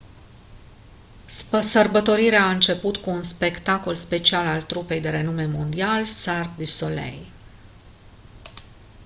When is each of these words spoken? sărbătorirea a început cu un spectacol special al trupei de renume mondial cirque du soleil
sărbătorirea 1.61 2.43
a 2.45 2.49
început 2.51 2.97
cu 2.97 3.09
un 3.09 3.21
spectacol 3.21 3.95
special 3.95 4.47
al 4.47 4.61
trupei 4.61 4.99
de 4.99 5.09
renume 5.09 5.45
mondial 5.45 6.05
cirque 6.05 6.53
du 6.57 6.65
soleil 6.65 7.25